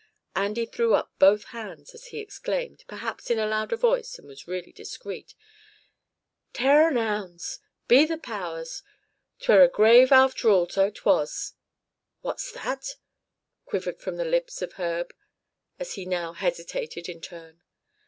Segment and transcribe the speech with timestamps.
[0.35, 4.47] Andy threw up both hands as he exclaimed, perhaps in a louder voice than was
[4.47, 5.35] really discreet:
[6.53, 7.59] "Tare and ounds!
[7.87, 8.81] Be the powers,
[9.39, 11.53] 'tware a grave afther all, so it was!"
[12.21, 12.95] "What's that?"
[13.65, 15.13] quivered from the lips of Herb,
[15.77, 17.61] as he now hesitated in turn.